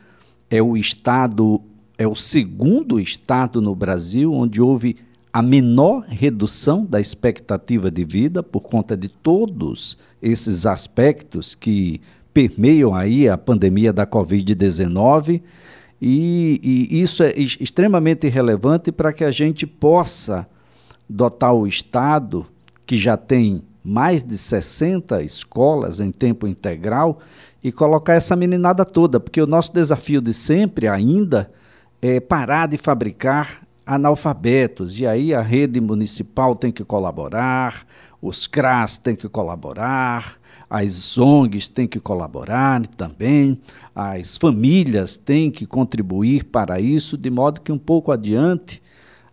É 0.50 0.62
o 0.62 0.76
estado, 0.76 1.60
é 1.98 2.06
o 2.06 2.14
segundo 2.14 3.00
estado 3.00 3.60
no 3.60 3.74
Brasil 3.74 4.32
onde 4.32 4.60
houve 4.60 4.96
a 5.32 5.42
menor 5.42 6.04
redução 6.08 6.84
da 6.84 7.00
expectativa 7.00 7.90
de 7.90 8.04
vida 8.04 8.42
por 8.42 8.62
conta 8.62 8.96
de 8.96 9.08
todos 9.08 9.98
esses 10.22 10.64
aspectos 10.64 11.54
que 11.54 12.00
permeiam 12.36 12.94
aí 12.94 13.30
a 13.30 13.38
pandemia 13.38 13.94
da 13.94 14.06
Covid-19 14.06 15.40
e, 15.98 16.60
e, 16.62 17.00
isso 17.00 17.22
é 17.22 17.32
extremamente 17.34 18.28
relevante 18.28 18.92
para 18.92 19.10
que 19.10 19.24
a 19.24 19.30
gente 19.30 19.66
possa 19.66 20.46
dotar 21.08 21.54
o 21.54 21.66
Estado, 21.66 22.44
que 22.84 22.98
já 22.98 23.16
tem 23.16 23.62
mais 23.82 24.22
de 24.22 24.36
60 24.36 25.22
escolas 25.22 25.98
em 25.98 26.10
tempo 26.10 26.46
integral, 26.46 27.20
e 27.64 27.72
colocar 27.72 28.12
essa 28.12 28.36
meninada 28.36 28.84
toda, 28.84 29.18
porque 29.18 29.40
o 29.40 29.46
nosso 29.46 29.72
desafio 29.72 30.20
de 30.20 30.34
sempre 30.34 30.86
ainda 30.86 31.50
é 32.02 32.20
parar 32.20 32.68
de 32.68 32.76
fabricar 32.76 33.62
analfabetos, 33.86 35.00
e 35.00 35.06
aí 35.06 35.32
a 35.32 35.40
rede 35.40 35.80
municipal 35.80 36.54
tem 36.54 36.70
que 36.70 36.84
colaborar, 36.84 37.86
os 38.20 38.46
CRAS 38.46 38.98
têm 38.98 39.16
que 39.16 39.26
colaborar, 39.26 40.38
as 40.68 41.16
ONGs 41.16 41.68
têm 41.68 41.86
que 41.86 42.00
colaborar 42.00 42.86
também, 42.88 43.60
as 43.94 44.36
famílias 44.36 45.16
têm 45.16 45.50
que 45.50 45.64
contribuir 45.64 46.44
para 46.44 46.80
isso, 46.80 47.16
de 47.16 47.30
modo 47.30 47.60
que 47.60 47.72
um 47.72 47.78
pouco 47.78 48.10
adiante 48.10 48.82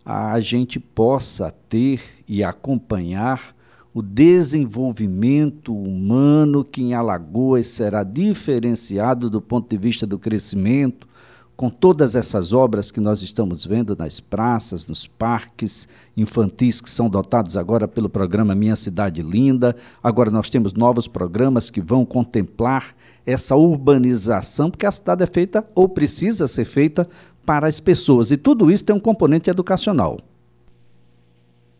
a 0.04 0.38
gente 0.40 0.78
possa 0.78 1.50
ter 1.68 2.00
e 2.28 2.44
acompanhar 2.44 3.54
o 3.92 4.02
desenvolvimento 4.02 5.74
humano 5.74 6.64
que 6.64 6.82
em 6.82 6.94
Alagoas 6.94 7.68
será 7.68 8.02
diferenciado 8.02 9.30
do 9.30 9.40
ponto 9.40 9.68
de 9.68 9.76
vista 9.76 10.06
do 10.06 10.18
crescimento, 10.18 11.06
com 11.56 11.70
todas 11.70 12.16
essas 12.16 12.52
obras 12.52 12.90
que 12.90 13.00
nós 13.00 13.22
estamos 13.22 13.64
vendo 13.64 13.96
nas 13.96 14.18
praças, 14.18 14.88
nos 14.88 15.06
parques 15.06 15.88
infantis 16.16 16.80
que 16.80 16.90
são 16.90 17.08
dotados 17.08 17.56
agora 17.56 17.86
pelo 17.86 18.08
programa 18.08 18.54
Minha 18.54 18.74
Cidade 18.74 19.22
Linda. 19.22 19.76
Agora 20.02 20.30
nós 20.30 20.50
temos 20.50 20.74
novos 20.74 21.06
programas 21.06 21.70
que 21.70 21.80
vão 21.80 22.04
contemplar 22.04 22.94
essa 23.24 23.54
urbanização, 23.54 24.70
porque 24.70 24.86
a 24.86 24.92
cidade 24.92 25.22
é 25.22 25.26
feita 25.26 25.64
ou 25.74 25.88
precisa 25.88 26.48
ser 26.48 26.64
feita 26.64 27.08
para 27.46 27.66
as 27.68 27.78
pessoas. 27.78 28.30
E 28.30 28.36
tudo 28.36 28.70
isso 28.70 28.84
tem 28.84 28.96
um 28.96 29.00
componente 29.00 29.48
educacional. 29.48 30.18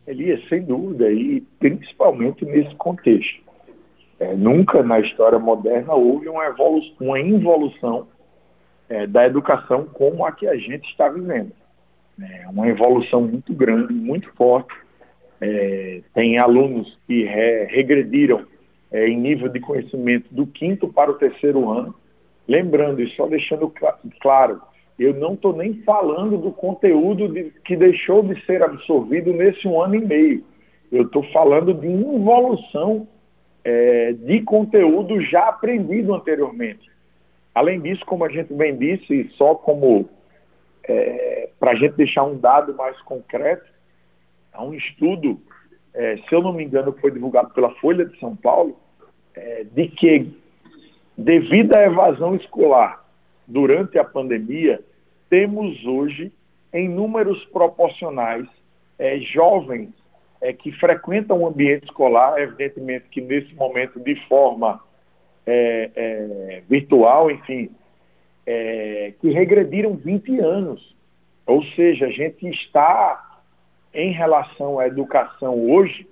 Elias, 0.06 0.46
sem 0.48 0.62
dúvida, 0.62 1.10
e 1.10 1.40
principalmente 1.58 2.44
nesse 2.44 2.74
contexto. 2.76 3.42
É, 4.20 4.34
nunca 4.36 4.82
na 4.82 5.00
história 5.00 5.38
moderna 5.38 5.94
houve 5.94 6.28
uma, 6.28 6.44
uma 7.00 7.20
involução 7.20 8.06
é, 8.88 9.06
da 9.06 9.26
educação 9.26 9.84
como 9.84 10.24
a 10.24 10.32
que 10.32 10.46
a 10.46 10.56
gente 10.56 10.88
está 10.88 11.08
vivendo. 11.08 11.52
É 12.20 12.48
uma 12.48 12.68
evolução 12.68 13.22
muito 13.22 13.52
grande, 13.52 13.92
muito 13.92 14.30
forte. 14.34 14.74
É, 15.40 16.00
tem 16.14 16.38
alunos 16.38 16.98
que 17.06 17.24
re, 17.24 17.64
regrediram 17.64 18.46
é, 18.92 19.08
em 19.08 19.18
nível 19.18 19.48
de 19.48 19.58
conhecimento 19.60 20.32
do 20.32 20.46
quinto 20.46 20.88
para 20.88 21.10
o 21.10 21.14
terceiro 21.14 21.68
ano. 21.70 21.94
Lembrando 22.46 23.02
e 23.02 23.10
só 23.10 23.26
deixando 23.26 23.72
cl 23.76 23.92
claro, 24.20 24.60
eu 24.98 25.14
não 25.14 25.34
estou 25.34 25.56
nem 25.56 25.74
falando 25.82 26.38
do 26.38 26.52
conteúdo 26.52 27.28
de, 27.28 27.52
que 27.64 27.76
deixou 27.76 28.22
de 28.22 28.40
ser 28.44 28.62
absorvido 28.62 29.32
nesse 29.32 29.66
um 29.66 29.80
ano 29.82 29.96
e 29.96 30.04
meio. 30.04 30.44
Eu 30.92 31.02
estou 31.02 31.24
falando 31.32 31.74
de 31.74 31.88
involução 31.88 33.08
é, 33.64 34.12
de 34.12 34.42
conteúdo 34.42 35.20
já 35.22 35.48
aprendido 35.48 36.14
anteriormente. 36.14 36.93
Além 37.54 37.80
disso, 37.80 38.04
como 38.04 38.25
a 38.25 38.28
gente 38.28 38.52
bem 38.52 38.76
disse, 38.76 39.30
só 39.37 39.54
como 39.54 40.08
é, 40.88 41.49
para 41.58 41.73
a 41.73 41.75
gente 41.75 41.94
deixar 41.94 42.25
um 42.25 42.37
dado 42.37 42.75
mais 42.75 43.00
concreto, 43.02 43.64
há 44.52 44.62
um 44.62 44.75
estudo, 44.75 45.40
é, 45.94 46.16
se 46.16 46.34
eu 46.34 46.42
não 46.42 46.52
me 46.52 46.64
engano, 46.64 46.92
foi 47.00 47.11
divulgado 47.11 47.50
pela 47.50 47.70
Folha 47.76 48.04
de 48.04 48.18
São 48.18 48.34
Paulo, 48.34 48.76
é, 49.34 49.64
de 49.64 49.88
que, 49.88 50.37
devido 51.16 51.75
à 51.75 51.82
evasão 51.84 52.34
escolar 52.34 53.04
durante 53.46 53.99
a 53.99 54.04
pandemia, 54.04 54.80
temos 55.30 55.84
hoje, 55.87 56.32
em 56.73 56.88
números 56.88 57.44
proporcionais, 57.46 58.46
é, 58.99 59.18
jovens 59.20 59.90
é, 60.40 60.52
que 60.52 60.73
frequentam 60.73 61.40
o 61.40 61.46
ambiente 61.46 61.84
escolar, 61.84 62.38
evidentemente 62.38 63.06
que 63.11 63.20
nesse 63.20 63.54
momento 63.54 64.00
de 64.00 64.14
forma 64.26 64.80
é, 65.46 65.90
é, 65.94 66.62
virtual, 66.68 67.30
enfim, 67.30 67.70
é, 68.46 69.12
que 69.20 69.30
regrediram 69.30 69.94
20 69.94 70.38
anos. 70.40 70.94
Ou 71.46 71.62
seja, 71.76 72.06
a 72.06 72.10
gente 72.10 72.48
está 72.48 73.42
em 73.92 74.12
relação 74.12 74.78
à 74.78 74.86
educação 74.86 75.70
hoje 75.70 76.06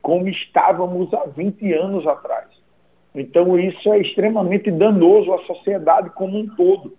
como 0.00 0.28
estávamos 0.28 1.12
há 1.12 1.24
20 1.26 1.72
anos 1.72 2.06
atrás. 2.06 2.46
Então, 3.14 3.58
isso 3.58 3.92
é 3.92 3.98
extremamente 3.98 4.70
danoso 4.70 5.32
à 5.32 5.38
sociedade 5.44 6.10
como 6.10 6.38
um 6.38 6.46
todo. 6.54 6.96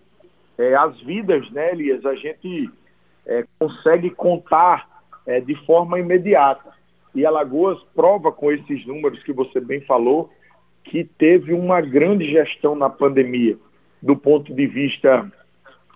É, 0.58 0.76
as 0.76 1.00
vidas, 1.02 1.50
né, 1.52 1.72
Elias, 1.72 2.06
a 2.06 2.16
gente 2.16 2.70
é, 3.26 3.46
consegue 3.60 4.10
contar 4.10 5.04
é, 5.26 5.40
de 5.40 5.56
forma 5.66 6.00
imediata. 6.00 6.72
E 7.14 7.26
Alagoas 7.26 7.82
prova 7.96 8.32
com 8.32 8.52
esses 8.52 8.86
números 8.86 9.24
que 9.24 9.32
você 9.32 9.60
bem 9.60 9.82
falou 9.82 10.30
que 10.90 11.04
teve 11.04 11.54
uma 11.54 11.82
grande 11.82 12.30
gestão 12.32 12.76
na 12.76 12.90
pandemia, 12.90 13.58
do 14.02 14.16
ponto 14.16 14.54
de 14.54 14.66
vista 14.66 15.30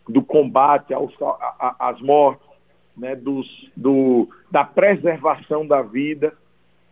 do 0.07 0.21
combate 0.21 0.93
aos, 0.93 1.13
a, 1.21 1.75
às 1.89 2.01
mortes, 2.01 2.47
né, 2.97 3.15
dos, 3.15 3.47
do, 3.75 4.27
da 4.49 4.63
preservação 4.63 5.65
da 5.65 5.81
vida. 5.81 6.33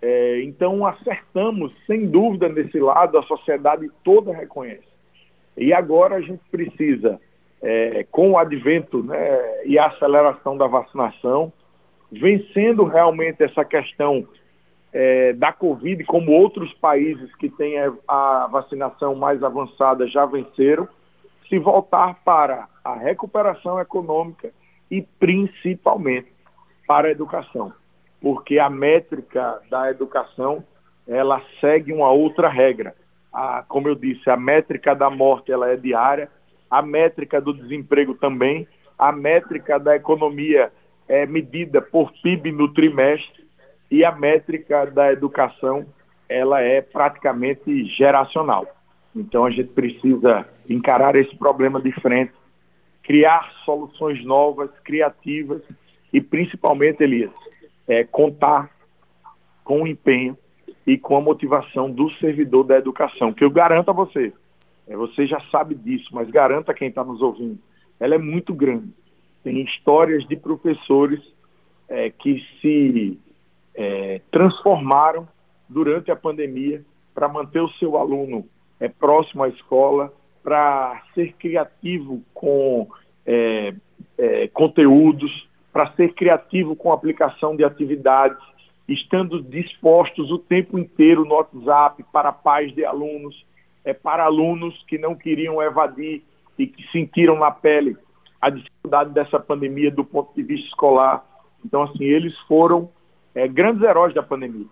É, 0.02 0.42
então, 0.44 0.86
acertamos, 0.86 1.74
sem 1.86 2.08
dúvida, 2.08 2.48
nesse 2.48 2.80
lado, 2.80 3.18
a 3.18 3.24
sociedade 3.24 3.90
toda 4.04 4.34
reconhece. 4.34 4.88
E 5.58 5.74
agora 5.74 6.16
a 6.16 6.22
gente 6.22 6.42
precisa, 6.50 7.20
é, 7.62 8.06
com 8.10 8.32
o 8.32 8.38
advento 8.38 9.04
né, 9.04 9.66
e 9.66 9.78
a 9.78 9.88
aceleração 9.88 10.56
da 10.58 10.68
vacinação, 10.68 11.52
vencendo 12.10 12.86
realmente 12.86 13.44
essa 13.44 13.66
questão 13.66 14.26
é, 14.92 15.34
da 15.34 15.52
Covid, 15.52 16.04
como 16.06 16.32
outros 16.32 16.74
países 16.74 17.34
que 17.36 17.50
têm 17.50 17.76
a 18.08 18.48
vacinação 18.52 19.16
mais 19.16 19.44
avançada 19.44 20.08
já 20.08 20.26
venceram, 20.26 20.88
se 21.48 21.58
voltar 21.58 22.20
para 22.24 22.68
a 22.84 22.94
recuperação 22.94 23.80
econômica 23.80 24.52
e 24.90 25.02
principalmente 25.20 26.32
para 26.88 27.08
a 27.08 27.12
educação, 27.12 27.72
porque 28.22 28.58
a 28.58 28.70
métrica 28.70 29.60
da 29.70 29.90
educação 29.92 30.64
ela 31.08 31.42
segue 31.60 31.92
uma 31.92 32.12
outra 32.12 32.48
regra. 32.48 32.96
A, 33.34 33.64
como 33.68 33.88
eu 33.88 33.96
disse, 33.96 34.30
a 34.30 34.38
métrica 34.38 34.96
da 34.96 35.10
morte 35.10 35.52
ela 35.52 35.70
é 35.70 35.76
diária, 35.76 36.30
a 36.70 36.82
métrica 36.82 37.40
do 37.42 37.54
desemprego 37.54 38.16
também, 38.16 38.68
a 38.98 39.12
métrica 39.12 39.80
da 39.80 39.96
economia 39.96 40.72
é 41.08 41.26
medida 41.26 41.82
por 41.82 42.12
PIB 42.22 42.52
no 42.52 42.72
trimestre 42.74 43.49
e 43.90 44.04
a 44.04 44.12
métrica 44.12 44.86
da 44.86 45.12
educação 45.12 45.86
ela 46.28 46.62
é 46.62 46.82
praticamente 46.82 47.86
geracional. 47.86 48.68
Então 49.16 49.46
a 49.46 49.50
gente 49.50 49.70
precisa 49.70 50.48
encarar 50.70 51.16
esse 51.16 51.36
problema 51.36 51.82
de 51.82 51.92
frente, 51.94 52.34
criar 53.02 53.52
soluções 53.66 54.24
novas, 54.24 54.70
criativas 54.84 55.62
e 56.14 56.22
principalmente, 56.22 57.04
Elias, 57.04 57.32
é, 57.88 58.04
contar 58.04 58.70
com 59.64 59.84
o 59.84 59.88
empenho 59.88 60.38
e 60.86 60.98
com 60.98 61.18
a 61.18 61.22
motivação 61.22 61.90
do 61.90 62.10
servidor 62.14 62.64
da 62.64 62.78
educação, 62.78 63.34
que 63.34 63.44
eu 63.44 63.50
garanto 63.50 63.90
a 63.90 63.94
você, 63.94 64.32
é, 64.88 64.96
você 64.96 65.26
já 65.26 65.40
sabe 65.52 65.76
disso, 65.76 66.10
mas 66.12 66.30
garanta 66.30 66.74
quem 66.74 66.90
está 66.90 67.04
nos 67.04 67.22
ouvindo, 67.22 67.60
ela 68.00 68.16
é 68.16 68.18
muito 68.18 68.54
grande. 68.54 68.90
Tem 69.44 69.62
histórias 69.62 70.28
de 70.28 70.36
professores 70.36 71.20
é, 71.88 72.10
que 72.10 72.44
se 72.62 73.20
é, 73.76 74.22
transformaram 74.32 75.28
durante 75.68 76.12
a 76.12 76.16
pandemia 76.16 76.84
para 77.14 77.28
manter 77.28 77.62
o 77.62 77.72
seu 77.74 77.98
aluno 77.98 78.46
é, 78.80 78.88
próximo 78.88 79.44
à 79.44 79.50
escola, 79.50 80.14
para 80.44 81.02
ser 81.14 81.34
criativo 81.34 82.24
com 82.34 82.88
é, 83.26 83.74
é, 84.18 84.48
conteúdos, 84.48 85.48
para 85.72 85.92
ser 85.94 86.14
criativo 86.14 86.76
com 86.76 86.92
aplicação 86.92 87.56
de 87.56 87.64
atividades, 87.64 88.42
estando 88.88 89.42
dispostos 89.42 90.32
o 90.32 90.40
tempo 90.40 90.80
inteiro 90.80 91.24
no 91.26 91.36
WhatsApp 91.36 92.04
para 92.12 92.32
pais 92.32 92.74
de 92.74 92.84
alunos, 92.84 93.46
é, 93.86 93.94
para 93.94 94.24
alunos 94.24 94.84
que 94.88 94.98
não 94.98 95.16
queriam 95.16 95.62
evadir 95.62 96.24
e 96.58 96.66
que 96.66 96.90
sentiram 96.92 97.38
na 97.38 97.52
pele 97.52 97.96
a 98.42 98.50
dificuldade 98.50 99.12
dessa 99.12 99.40
pandemia 99.40 99.92
do 99.92 100.04
ponto 100.04 100.34
de 100.34 100.42
vista 100.42 100.68
escolar. 100.68 101.24
Então, 101.64 101.84
assim, 101.84 102.04
eles 102.04 102.38
foram 102.48 102.90
é, 103.34 103.48
grandes 103.48 103.82
heróis 103.84 104.14
da 104.14 104.24
pandemia. 104.24 104.68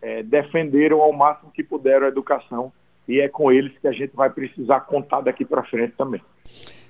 É, 0.00 0.22
defenderam 0.22 1.00
ao 1.00 1.12
máximo 1.12 1.50
que 1.50 1.62
puderam 1.62 2.06
a 2.06 2.08
educação 2.08 2.72
e 3.08 3.20
é 3.20 3.28
com 3.28 3.50
eles 3.50 3.72
que 3.80 3.88
a 3.88 3.92
gente 3.92 4.14
vai 4.14 4.30
precisar 4.30 4.80
contar 4.80 5.20
daqui 5.20 5.44
para 5.44 5.62
frente 5.64 5.94
também. 5.96 6.20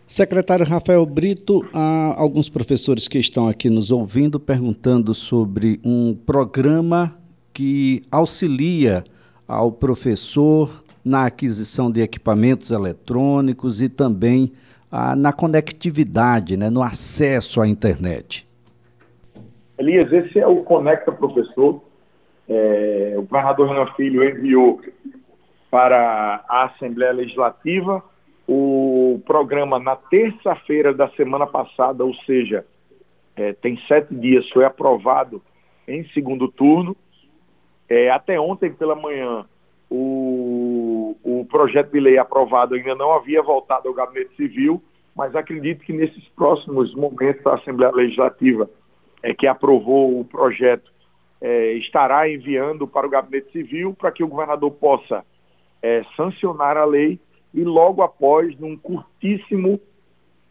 Secretário 0.06 0.64
Rafael 0.64 1.04
Brito, 1.04 1.66
há 1.72 2.14
alguns 2.16 2.48
professores 2.48 3.08
que 3.08 3.18
estão 3.18 3.48
aqui 3.48 3.68
nos 3.68 3.90
ouvindo 3.90 4.38
perguntando 4.38 5.12
sobre 5.12 5.80
um 5.84 6.14
programa 6.14 7.16
que 7.52 8.02
auxilia 8.10 9.02
ao 9.48 9.72
professor 9.72 10.84
na 11.04 11.26
aquisição 11.26 11.90
de 11.90 12.00
equipamentos 12.00 12.70
eletrônicos 12.70 13.82
e 13.82 13.88
também 13.88 14.52
ah, 14.90 15.16
na 15.16 15.32
conectividade, 15.32 16.56
né, 16.56 16.70
no 16.70 16.82
acesso 16.82 17.60
à 17.60 17.66
internet. 17.66 18.45
Elias, 19.78 20.10
esse 20.10 20.38
é 20.38 20.46
o 20.46 20.62
Conecta 20.62 21.12
Professor. 21.12 21.82
É, 22.48 23.14
o 23.16 23.22
governador 23.22 23.68
Renan 23.68 23.86
Filho 23.94 24.24
enviou 24.24 24.80
para 25.70 26.44
a 26.48 26.64
Assembleia 26.64 27.12
Legislativa 27.12 28.02
o 28.48 29.20
programa 29.26 29.78
na 29.78 29.96
terça-feira 29.96 30.94
da 30.94 31.08
semana 31.10 31.46
passada, 31.46 32.04
ou 32.04 32.14
seja, 32.24 32.64
é, 33.34 33.52
tem 33.52 33.76
sete 33.88 34.14
dias, 34.14 34.48
foi 34.50 34.64
aprovado 34.64 35.42
em 35.86 36.06
segundo 36.10 36.48
turno. 36.48 36.96
É, 37.88 38.10
até 38.10 38.40
ontem 38.40 38.72
pela 38.72 38.94
manhã, 38.94 39.44
o, 39.90 41.16
o 41.22 41.44
projeto 41.50 41.92
de 41.92 42.00
lei 42.00 42.18
aprovado 42.18 42.74
ainda 42.74 42.94
não 42.94 43.12
havia 43.12 43.42
voltado 43.42 43.88
ao 43.88 43.94
Gabinete 43.94 44.34
Civil, 44.36 44.82
mas 45.14 45.34
acredito 45.34 45.84
que 45.84 45.92
nesses 45.92 46.26
próximos 46.30 46.94
momentos 46.94 47.44
a 47.46 47.54
Assembleia 47.54 47.92
Legislativa 47.92 48.70
é, 49.26 49.34
que 49.34 49.48
aprovou 49.48 50.20
o 50.20 50.24
projeto 50.24 50.92
é, 51.40 51.72
estará 51.72 52.30
enviando 52.30 52.86
para 52.86 53.06
o 53.06 53.10
Gabinete 53.10 53.50
Civil 53.50 53.92
para 53.92 54.12
que 54.12 54.22
o 54.22 54.28
governador 54.28 54.70
possa 54.70 55.24
é, 55.82 56.04
sancionar 56.16 56.76
a 56.76 56.84
lei 56.84 57.18
e 57.52 57.64
logo 57.64 58.02
após, 58.02 58.56
num 58.60 58.76
curtíssimo 58.76 59.80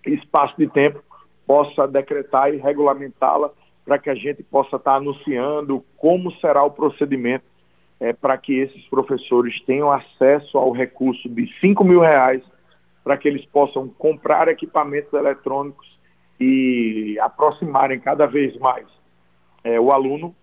espaço 0.06 0.56
de 0.58 0.68
tempo, 0.68 1.02
possa 1.48 1.88
decretar 1.88 2.54
e 2.54 2.58
regulamentá-la 2.58 3.50
para 3.86 3.98
que 3.98 4.10
a 4.10 4.16
gente 4.16 4.44
possa 4.44 4.76
estar 4.76 4.96
anunciando 4.96 5.84
como 5.96 6.32
será 6.34 6.62
o 6.64 6.72
procedimento 6.72 7.46
é, 7.98 8.12
para 8.12 8.38
que 8.38 8.60
esses 8.60 8.86
professores 8.90 9.64
tenham 9.64 9.90
acesso 9.90 10.58
ao 10.58 10.72
recurso 10.72 11.30
de 11.30 11.50
5 11.62 11.82
mil 11.86 12.02
reais 12.02 12.44
para 13.06 13.16
que 13.16 13.28
eles 13.28 13.46
possam 13.46 13.88
comprar 13.88 14.50
equipamentos 14.50 15.14
eletrônicos 15.14 15.94
e 16.39 17.17
aproximarem 17.21 18.00
cada 18.00 18.26
vez 18.26 18.58
mais 18.58 18.86
é, 19.63 19.80
o 19.80 19.91
aluno 19.91 20.36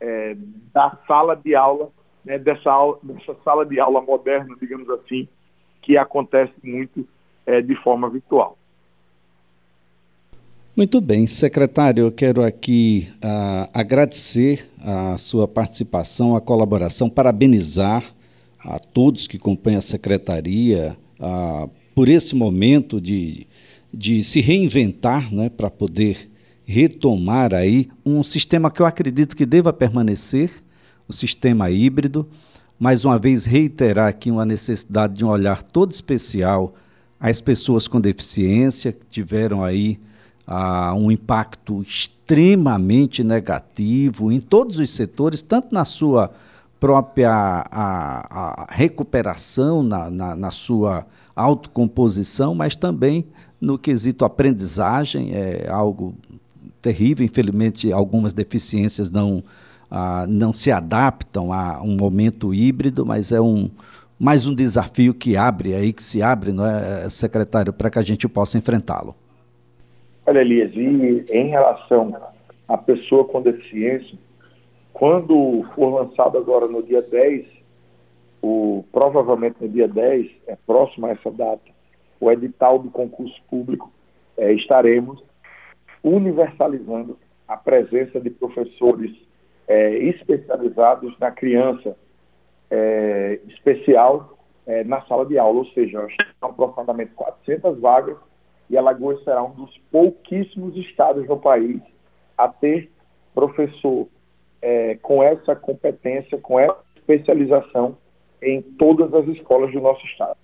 é, 0.00 0.36
da 0.72 0.98
sala 1.06 1.34
de 1.34 1.54
aula, 1.54 1.90
né, 2.24 2.38
dessa, 2.38 2.70
aula, 2.70 2.98
dessa 3.02 3.34
sala 3.44 3.64
de 3.64 3.78
aula 3.78 4.00
moderna, 4.00 4.54
digamos 4.60 4.88
assim, 4.90 5.28
que 5.82 5.96
acontece 5.96 6.54
muito 6.62 7.06
é, 7.46 7.60
de 7.60 7.74
forma 7.76 8.08
virtual. 8.08 8.56
Muito 10.76 11.00
bem, 11.00 11.24
secretário, 11.28 12.06
eu 12.06 12.10
quero 12.10 12.42
aqui 12.42 13.08
uh, 13.18 13.70
agradecer 13.72 14.68
a 14.82 15.16
sua 15.16 15.46
participação, 15.46 16.34
a 16.34 16.40
colaboração, 16.40 17.08
parabenizar 17.08 18.12
a 18.58 18.80
todos 18.80 19.28
que 19.28 19.36
acompanham 19.36 19.78
a 19.78 19.82
secretaria 19.82 20.96
uh, 21.20 21.70
por 21.94 22.08
esse 22.08 22.34
momento 22.34 23.00
de, 23.00 23.46
de 23.94 24.22
se 24.24 24.40
reinventar 24.40 25.32
né, 25.32 25.48
para 25.48 25.70
poder 25.70 26.30
retomar 26.64 27.54
aí 27.54 27.88
um 28.04 28.22
sistema 28.22 28.70
que 28.70 28.80
eu 28.80 28.86
acredito 28.86 29.36
que 29.36 29.46
deva 29.46 29.72
permanecer, 29.72 30.50
o 31.06 31.12
sistema 31.12 31.70
híbrido, 31.70 32.26
mais 32.78 33.04
uma 33.04 33.18
vez 33.18 33.44
reiterar 33.44 34.08
aqui 34.08 34.30
uma 34.30 34.44
necessidade 34.44 35.14
de 35.14 35.24
um 35.24 35.28
olhar 35.28 35.62
todo 35.62 35.90
especial 35.92 36.74
às 37.20 37.40
pessoas 37.40 37.86
com 37.86 38.00
deficiência 38.00 38.92
que 38.92 39.06
tiveram 39.06 39.62
aí 39.62 39.98
ah, 40.46 40.94
um 40.94 41.10
impacto 41.10 41.80
extremamente 41.82 43.22
negativo 43.22 44.32
em 44.32 44.40
todos 44.40 44.78
os 44.78 44.90
setores, 44.90 45.42
tanto 45.42 45.74
na 45.74 45.84
sua 45.84 46.30
própria 46.78 47.30
a, 47.30 48.64
a 48.64 48.66
recuperação, 48.68 49.82
na, 49.82 50.10
na, 50.10 50.36
na, 50.36 50.50
sua 50.50 51.06
autocomposição, 51.34 52.54
mas 52.54 52.76
também 52.76 53.24
no 53.64 53.78
quesito 53.78 54.24
aprendizagem, 54.24 55.34
é 55.34 55.68
algo 55.68 56.14
terrível. 56.82 57.24
Infelizmente, 57.24 57.92
algumas 57.92 58.32
deficiências 58.32 59.10
não 59.10 59.42
ah, 59.90 60.26
não 60.28 60.52
se 60.52 60.72
adaptam 60.72 61.52
a 61.52 61.80
um 61.82 61.96
momento 61.96 62.52
híbrido, 62.52 63.06
mas 63.06 63.30
é 63.30 63.40
um 63.40 63.70
mais 64.18 64.46
um 64.46 64.54
desafio 64.54 65.12
que 65.12 65.36
abre 65.36 65.74
aí, 65.74 65.92
que 65.92 66.02
se 66.02 66.22
abre, 66.22 66.52
não 66.52 66.64
é, 66.64 67.08
secretário, 67.10 67.72
para 67.72 67.90
que 67.90 67.98
a 67.98 68.02
gente 68.02 68.28
possa 68.28 68.56
enfrentá-lo. 68.56 69.14
Olha, 70.26 70.40
Elias, 70.40 70.72
e 70.74 71.26
em 71.30 71.48
relação 71.48 72.16
à 72.68 72.78
pessoa 72.78 73.24
com 73.24 73.42
deficiência, 73.42 74.16
quando 74.92 75.64
for 75.74 75.90
lançado 75.90 76.38
agora 76.38 76.66
no 76.66 76.82
dia 76.82 77.02
10, 77.02 77.46
o, 78.40 78.84
provavelmente 78.92 79.56
no 79.60 79.68
dia 79.68 79.88
10, 79.88 80.30
é 80.46 80.56
próximo 80.66 81.06
a 81.06 81.10
essa 81.10 81.30
data, 81.30 81.73
o 82.24 82.30
edital 82.30 82.78
do 82.78 82.90
concurso 82.90 83.40
público, 83.50 83.92
é, 84.36 84.52
estaremos 84.52 85.22
universalizando 86.02 87.18
a 87.46 87.56
presença 87.56 88.20
de 88.20 88.30
professores 88.30 89.14
é, 89.68 89.96
especializados 89.98 91.18
na 91.18 91.30
criança 91.30 91.96
é, 92.70 93.40
especial 93.48 94.38
é, 94.66 94.82
na 94.84 95.02
sala 95.02 95.26
de 95.26 95.38
aula, 95.38 95.58
ou 95.58 95.66
seja, 95.66 96.06
são 96.40 96.50
aproximadamente 96.50 97.12
400 97.12 97.78
vagas 97.80 98.16
e 98.70 98.78
Alagoas 98.78 99.22
será 99.22 99.42
um 99.42 99.50
dos 99.50 99.76
pouquíssimos 99.90 100.74
estados 100.76 101.28
no 101.28 101.38
país 101.38 101.80
a 102.36 102.48
ter 102.48 102.90
professor 103.34 104.08
é, 104.62 104.94
com 104.96 105.22
essa 105.22 105.54
competência, 105.54 106.38
com 106.38 106.58
essa 106.58 106.78
especialização 106.96 107.98
em 108.40 108.62
todas 108.62 109.12
as 109.12 109.26
escolas 109.28 109.70
do 109.72 109.80
nosso 109.80 110.04
estado. 110.06 110.36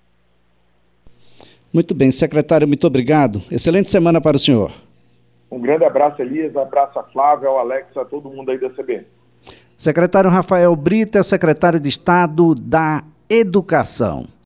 Muito 1.73 1.93
bem, 1.95 2.11
secretário, 2.11 2.67
muito 2.67 2.85
obrigado. 2.85 3.41
Excelente 3.49 3.89
semana 3.89 4.19
para 4.19 4.35
o 4.35 4.39
senhor. 4.39 4.71
Um 5.49 5.59
grande 5.59 5.83
abraço, 5.83 6.21
Elias, 6.21 6.55
abraço 6.55 6.97
a 6.99 7.03
Flávia, 7.03 7.49
ao 7.49 7.59
Alex, 7.59 7.95
a 7.97 8.05
todo 8.05 8.29
mundo 8.29 8.51
aí 8.51 8.59
da 8.59 8.69
CBN. 8.69 9.05
Secretário 9.77 10.29
Rafael 10.29 10.75
Brito 10.75 11.17
é 11.17 11.21
o 11.21 11.23
secretário 11.23 11.79
de 11.79 11.89
Estado 11.89 12.53
da 12.55 13.03
Educação. 13.29 14.25